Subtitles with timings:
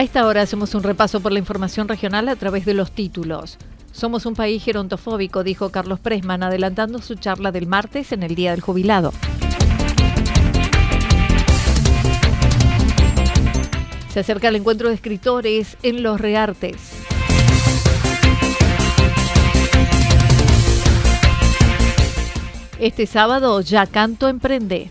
[0.00, 3.58] A esta hora hacemos un repaso por la información regional a través de los títulos.
[3.92, 8.52] Somos un país gerontofóbico, dijo Carlos Presman, adelantando su charla del martes en el Día
[8.52, 9.12] del Jubilado.
[14.08, 16.78] Se acerca el encuentro de escritores en Los Reartes.
[22.78, 24.90] Este sábado ya canto emprende.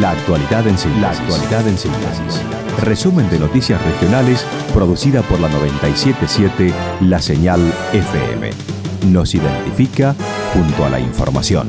[0.00, 1.00] La actualidad en síntesis.
[1.00, 2.42] La actualidad en síntesis.
[2.82, 4.44] Resumen de noticias regionales
[4.74, 7.60] producida por la 977 La Señal
[7.94, 8.50] FM.
[9.06, 10.14] Nos identifica
[10.52, 11.66] junto a la información.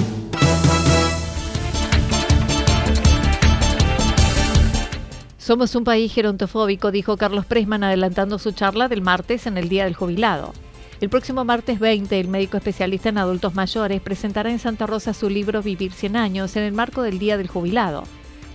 [5.38, 9.86] Somos un país gerontofóbico, dijo Carlos Presman adelantando su charla del martes en el Día
[9.86, 10.52] del Jubilado.
[11.00, 15.30] El próximo martes 20, el médico especialista en adultos mayores presentará en Santa Rosa su
[15.30, 18.04] libro Vivir 100 años en el marco del Día del Jubilado.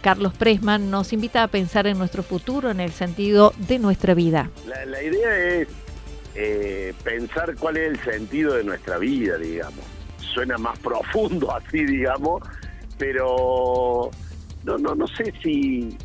[0.00, 4.50] Carlos Presman nos invita a pensar en nuestro futuro en el sentido de nuestra vida.
[4.66, 5.68] La, idea es
[6.34, 9.84] eh, pensar cuál es el sentido de nuestra vida, digamos.
[10.34, 12.42] Suena más profundo así, digamos,
[12.98, 14.10] pero
[14.64, 15.96] no, no, no sé si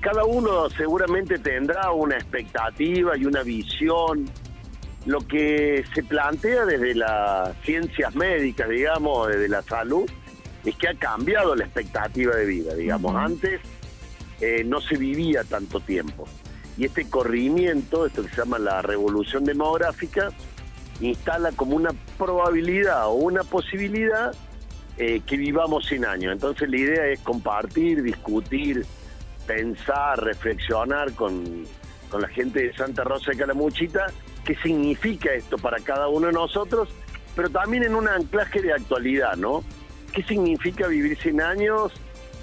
[0.00, 4.24] cada uno seguramente tendrá una expectativa y una visión.
[5.04, 10.08] Lo que se plantea desde las ciencias médicas, digamos, desde la salud,
[10.64, 13.16] es que ha cambiado la expectativa de vida, digamos.
[13.16, 13.60] Antes
[14.40, 16.28] eh, no se vivía tanto tiempo.
[16.76, 20.30] Y este corrimiento, esto que se llama la revolución demográfica,
[21.00, 24.32] instala como una probabilidad o una posibilidad
[24.98, 26.32] eh, que vivamos 100 años.
[26.32, 28.86] Entonces la idea es compartir, discutir,
[29.46, 31.64] pensar, reflexionar con,
[32.08, 34.06] con la gente de Santa Rosa de Calamuchita,
[34.44, 36.88] qué significa esto para cada uno de nosotros,
[37.34, 39.64] pero también en un anclaje de actualidad, ¿no?
[40.12, 41.92] ¿Qué significa vivir 100 años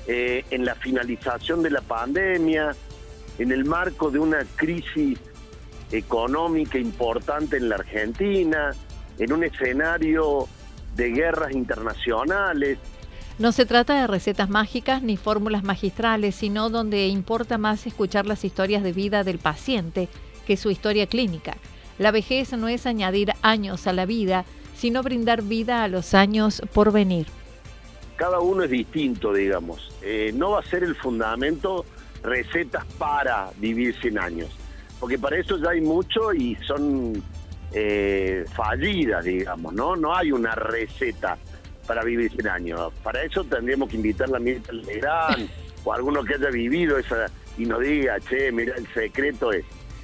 [0.07, 2.75] eh, en la finalización de la pandemia,
[3.37, 5.19] en el marco de una crisis
[5.91, 8.71] económica importante en la Argentina,
[9.17, 10.47] en un escenario
[10.95, 12.79] de guerras internacionales?
[13.37, 18.43] No se trata de recetas mágicas ni fórmulas magistrales, sino donde importa más escuchar las
[18.43, 20.09] historias de vida del paciente
[20.45, 21.55] que su historia clínica.
[21.99, 24.45] La vejez no es añadir años a la vida,
[24.75, 27.27] sino brindar vida a los años por venir
[28.19, 29.89] cada uno es distinto, digamos.
[30.01, 31.85] Eh, no va a ser el fundamento
[32.21, 34.49] recetas para vivir 100 años,
[34.99, 37.23] porque para eso ya hay mucho y son
[37.71, 39.95] eh, fallidas, digamos, ¿no?
[39.95, 41.37] No hay una receta
[41.87, 42.93] para vivir 100 años.
[43.01, 45.49] Para eso tendríamos que invitar a Mirta Legrand
[45.85, 47.27] o a alguno que haya vivido esa
[47.57, 49.63] y nos diga, che, mira, el secreto es.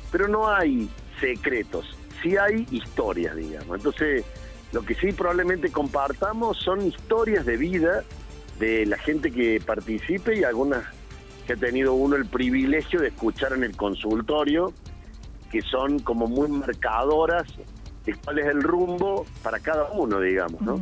[0.09, 0.89] Pero no hay
[1.19, 1.85] secretos,
[2.21, 3.77] sí hay historias, digamos.
[3.77, 4.25] Entonces,
[4.71, 8.03] lo que sí probablemente compartamos son historias de vida
[8.59, 10.83] de la gente que participe y algunas
[11.45, 14.73] que ha tenido uno el privilegio de escuchar en el consultorio,
[15.51, 17.45] que son como muy marcadoras
[18.05, 20.79] de cuál es el rumbo para cada uno, digamos, ¿no?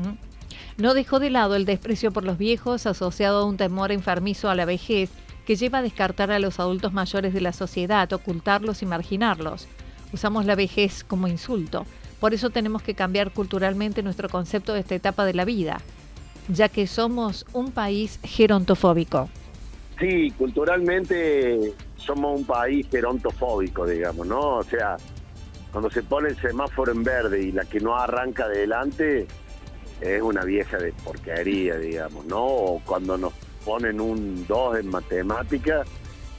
[0.77, 4.55] No dejó de lado el desprecio por los viejos asociado a un temor enfermizo a
[4.55, 5.11] la vejez
[5.45, 9.67] que lleva a descartar a los adultos mayores de la sociedad, ocultarlos y marginarlos.
[10.13, 11.85] Usamos la vejez como insulto.
[12.19, 15.81] Por eso tenemos que cambiar culturalmente nuestro concepto de esta etapa de la vida,
[16.47, 19.29] ya que somos un país gerontofóbico.
[19.99, 24.57] Sí, culturalmente somos un país gerontofóbico, digamos, ¿no?
[24.57, 24.97] O sea,
[25.71, 29.27] cuando se pone el semáforo en verde y la que no arranca de delante
[29.99, 32.45] es una vieja de porquería, digamos, ¿no?
[32.45, 33.33] O cuando nos
[33.65, 35.83] ponen un 2 en matemática,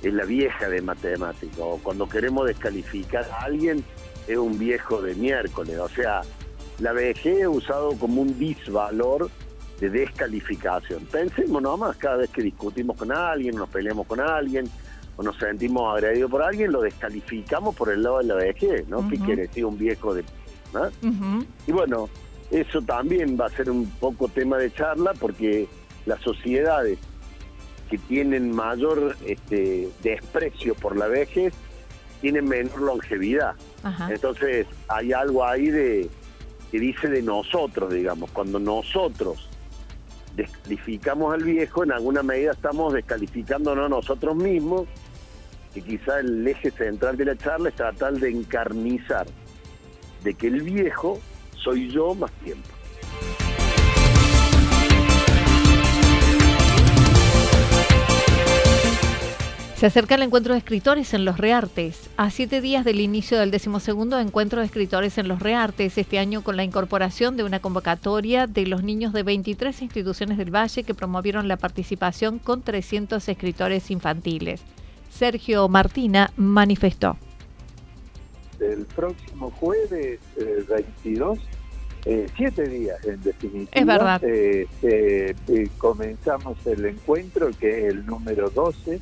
[0.08, 1.62] es la vieja de matemática.
[1.62, 3.84] O cuando queremos descalificar a alguien,
[4.26, 5.78] es un viejo de miércoles.
[5.78, 6.22] O sea,
[6.78, 9.30] la VG es usado como un disvalor
[9.80, 11.04] de descalificación.
[11.06, 14.68] Pensemos nomás, cada vez que discutimos con alguien, nos peleamos con alguien,
[15.16, 19.08] o nos sentimos agredidos por alguien, lo descalificamos por el lado de la VG, ¿no?
[19.08, 20.24] ¿Qué quiere decir un viejo de...
[21.66, 22.08] Y bueno,
[22.50, 25.68] eso también va a ser un poco tema de charla porque
[26.04, 26.98] las sociedades
[27.94, 31.55] que tienen mayor este, desprecio por la vejez
[32.20, 33.55] tienen menor longevidad.
[34.08, 36.11] Entonces hay algo ahí de
[36.73, 39.49] que dice de nosotros, digamos, cuando nosotros
[40.35, 44.88] descalificamos al viejo, en alguna medida estamos descalificándonos nosotros mismos,
[45.73, 49.29] que quizá el eje central de la charla es tratar de encarnizar
[50.25, 51.20] de que el viejo
[51.62, 52.74] soy yo más tiempo.
[59.84, 62.08] Se acerca el encuentro de escritores en los Reartes.
[62.16, 66.42] A siete días del inicio del decimosegundo encuentro de escritores en los Reartes, este año
[66.42, 70.94] con la incorporación de una convocatoria de los niños de 23 instituciones del Valle que
[70.94, 74.62] promovieron la participación con 300 escritores infantiles.
[75.10, 77.19] Sergio Martina manifestó.
[78.60, 80.19] El próximo jueves
[80.66, 81.38] 22
[82.06, 83.70] eh, siete días en definitiva.
[83.72, 84.22] Es verdad.
[84.25, 89.00] Eh, eh, comenzamos el encuentro, que es el número 12,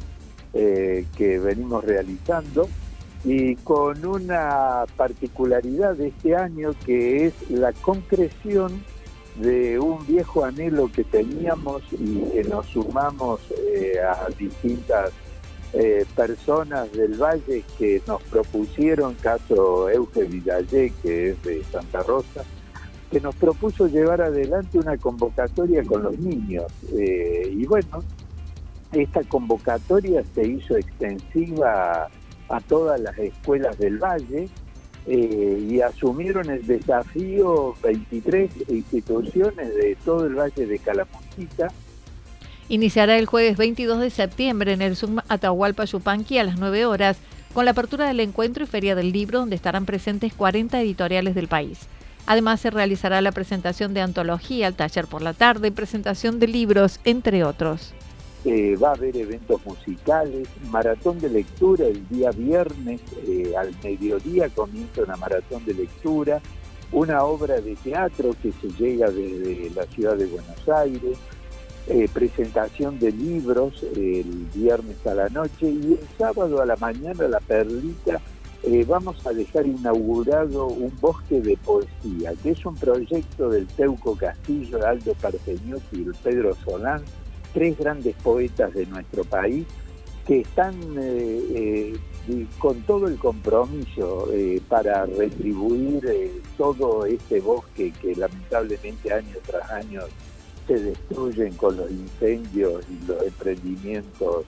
[0.52, 2.69] que venimos realizando,
[3.25, 8.82] y con una particularidad de este año, que es la concreción
[9.37, 13.40] de un viejo anhelo que teníamos y que nos sumamos
[14.04, 15.10] a distintas
[16.14, 22.44] personas del Valle que nos propusieron, caso Euge Villallé, que es de Santa Rosa,
[23.10, 26.66] que nos propuso llevar adelante una convocatoria con los niños.
[26.94, 28.02] Eh, y bueno,
[28.93, 32.09] esta convocatoria se hizo extensiva
[32.49, 34.49] a todas las escuelas del Valle
[35.06, 41.69] eh, y asumieron el desafío 23 instituciones de todo el Valle de Calamuchita.
[42.69, 47.19] Iniciará el jueves 22 de septiembre en el Zoom Atahualpa Yupanqui a las 9 horas
[47.53, 51.49] con la apertura del encuentro y feria del libro donde estarán presentes 40 editoriales del
[51.49, 51.81] país.
[52.25, 57.00] Además, se realizará la presentación de antología, el taller por la tarde, presentación de libros,
[57.05, 57.93] entre otros.
[58.44, 64.49] Eh, va a haber eventos musicales, maratón de lectura el día viernes eh, al mediodía
[64.49, 66.41] comienza una maratón de lectura,
[66.91, 71.19] una obra de teatro que se llega desde la ciudad de Buenos Aires,
[71.87, 77.29] eh, presentación de libros el viernes a la noche y el sábado a la mañana
[77.29, 78.21] la perlita
[78.87, 84.85] vamos a dejar inaugurado un bosque de poesía, que es un proyecto del Teuco Castillo,
[84.87, 87.03] Aldo Parfeñotti y el Pedro Solán,
[87.52, 89.66] tres grandes poetas de nuestro país,
[90.26, 91.94] que están eh,
[92.28, 94.28] eh, con todo el compromiso
[94.69, 96.00] para retribuir
[96.56, 100.02] todo este bosque que lamentablemente año tras año
[100.69, 104.44] se destruyen con los incendios y los emprendimientos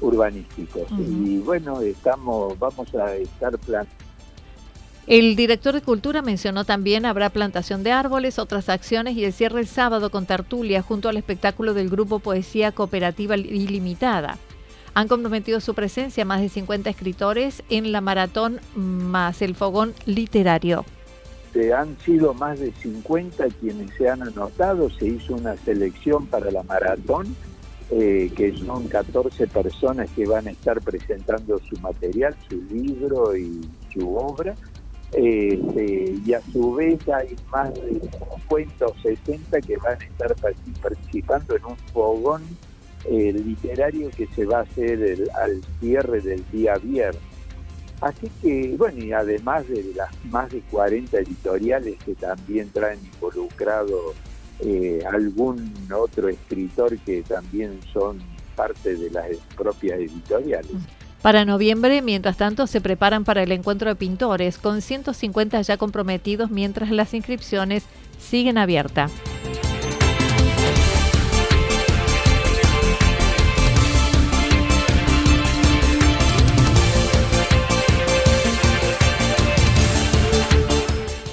[0.00, 0.90] urbanísticos.
[0.98, 3.86] Y bueno, estamos, vamos a estar plan
[5.08, 9.60] el director de Cultura mencionó también habrá plantación de árboles, otras acciones y el cierre
[9.60, 14.36] el sábado con tertulia junto al espectáculo del grupo Poesía Cooperativa Ilimitada.
[14.92, 20.84] Han comprometido su presencia más de 50 escritores en la maratón más el fogón literario.
[21.54, 26.50] Se han sido más de 50 quienes se han anotado, se hizo una selección para
[26.50, 27.34] la maratón
[27.90, 33.62] eh, que son 14 personas que van a estar presentando su material, su libro y
[33.94, 34.54] su obra.
[35.12, 38.00] Este, y a su vez hay más de
[38.48, 40.34] 50 o 60 que van a estar
[40.82, 42.42] participando en un fogón
[43.04, 47.22] eh, literario que se va a hacer al cierre del día viernes.
[48.00, 54.14] Así que, bueno, y además de las más de 40 editoriales que también traen involucrado
[54.60, 58.20] eh, algún otro escritor que también son
[58.54, 60.72] parte de las propias editoriales.
[61.22, 66.50] Para noviembre, mientras tanto, se preparan para el encuentro de pintores, con 150 ya comprometidos
[66.50, 67.84] mientras las inscripciones
[68.18, 69.10] siguen abiertas.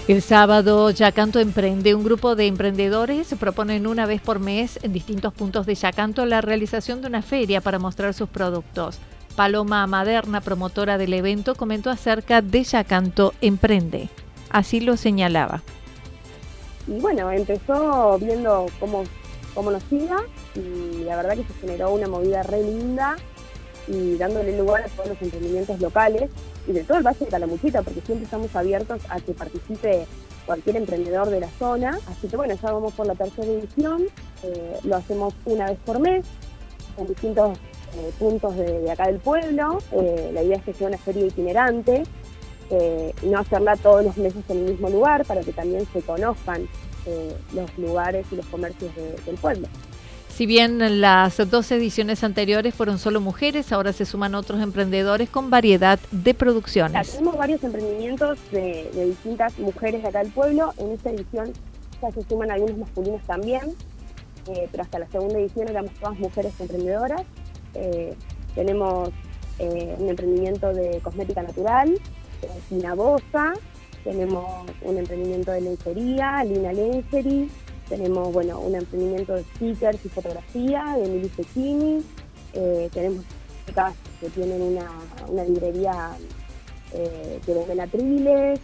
[0.08, 5.34] El sábado Yacanto Emprende, un grupo de emprendedores proponen una vez por mes en distintos
[5.34, 9.00] puntos de Yacanto la realización de una feria para mostrar sus productos.
[9.36, 14.10] Paloma Maderna, promotora del evento, comentó acerca de Yacanto Emprende.
[14.50, 15.62] Así lo señalaba.
[16.88, 19.04] Y bueno, empezó viendo cómo,
[19.54, 20.24] cómo nos iba
[20.56, 23.18] y la verdad que se generó una movida re linda
[23.88, 26.32] y dándole lugar a todos los emprendimientos locales
[26.68, 30.08] y de todo el Valle de Calamuchita, porque siempre estamos abiertos a que participe
[30.46, 32.00] cualquier emprendedor de la zona.
[32.08, 34.04] Así que bueno, ya vamos por la tercera edición,
[34.44, 36.26] eh, lo hacemos una vez por mes
[36.98, 37.58] en distintos
[37.98, 39.80] eh, puntos de, acá del pueblo.
[39.92, 42.04] Eh, la idea es que sea una feria itinerante
[43.22, 46.68] y no hacerla todos los meses en el mismo lugar para que también se conozcan
[47.54, 48.92] los lugares y los comercios
[49.24, 49.68] del pueblo.
[50.36, 55.50] Si bien las dos ediciones anteriores fueron solo mujeres, ahora se suman otros emprendedores con
[55.50, 57.12] variedad de producciones.
[57.14, 60.74] tenemos varios emprendimientos de, distintas mujeres de acá del pueblo.
[60.78, 61.54] En esta edición
[62.02, 63.62] ya se suman algunos masculinos también,
[64.50, 67.22] eh, pero hasta la segunda edición éramos todas mujeres emprendedoras.
[67.76, 68.14] Eh,
[68.54, 69.10] tenemos
[69.60, 72.00] eh, un emprendimiento de cosmética natural,
[72.96, 73.54] Bosa,
[74.04, 74.46] tenemos
[74.82, 77.50] un emprendimiento de lencería, Lina Lencery,
[77.90, 82.04] tenemos, bueno, un emprendimiento de stickers y fotografía de Mili Cecchini.
[82.54, 83.24] Eh, tenemos
[83.66, 86.18] chicas que tienen una, librería
[86.92, 88.60] que venden atriles.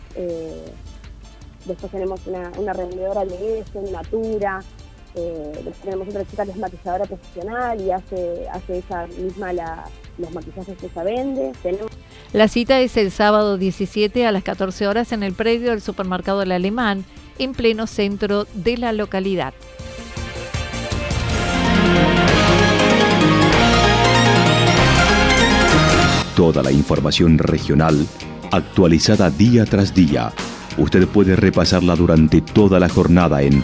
[1.65, 4.63] Después tenemos una, una revendedora de eso, Natura.
[5.15, 9.51] Eh, tenemos otra chica que es maquilladora profesional y hace, hace ella misma
[10.18, 11.51] los maquillajes que ella vende.
[12.34, 16.39] La cita es el sábado 17 a las 14 horas en el predio del supermercado
[16.39, 17.03] del Alemán
[17.39, 19.53] en pleno centro de la localidad.
[26.36, 28.08] Toda la información regional
[28.51, 30.32] actualizada día tras día.
[30.77, 33.63] Usted puede repasarla durante toda la jornada en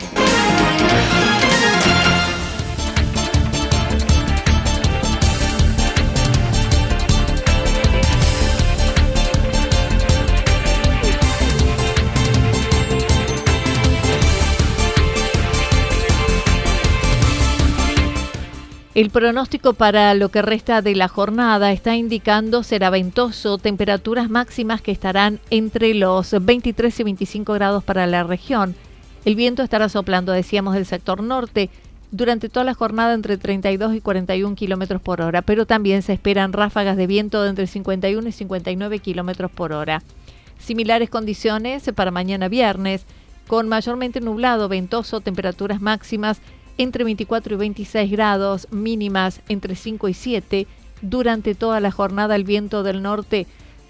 [18.93, 24.81] El pronóstico para lo que resta de la jornada está indicando será ventoso, temperaturas máximas
[24.81, 28.75] que estarán entre los 23 y 25 grados para la región.
[29.23, 31.69] El viento estará soplando, decíamos, del sector norte
[32.11, 36.51] durante toda la jornada entre 32 y 41 kilómetros por hora, pero también se esperan
[36.51, 40.03] ráfagas de viento de entre 51 y 59 kilómetros por hora.
[40.59, 43.05] Similares condiciones para mañana viernes,
[43.47, 46.41] con mayormente nublado, ventoso, temperaturas máximas
[46.81, 50.67] entre 24 y 26 grados, mínimas entre 5 y 7.
[51.01, 53.47] Durante toda la jornada el viento del norte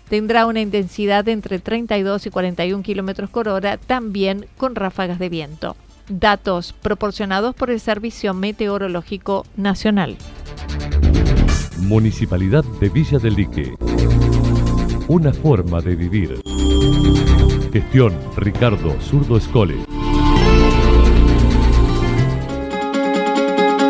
[0.09, 5.29] tendrá una intensidad de entre 32 y 41 kilómetros por hora, también con ráfagas de
[5.29, 5.77] viento.
[6.09, 10.17] Datos proporcionados por el Servicio Meteorológico Nacional.
[11.79, 13.73] Municipalidad de Villa del Lique.
[15.07, 16.41] Una forma de vivir.
[17.71, 20.00] Gestión Ricardo Zurdo Escole.